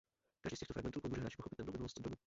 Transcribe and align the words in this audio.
Každý 0.41 0.55
z 0.55 0.59
těchto 0.59 0.73
fragmentů 0.73 1.01
pomůže 1.01 1.21
hráči 1.21 1.37
pochopit 1.37 1.55
temnou 1.55 1.71
minulost 1.73 1.99
domu. 1.99 2.15